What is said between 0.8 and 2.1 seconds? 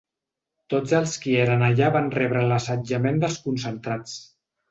els qui eren allà van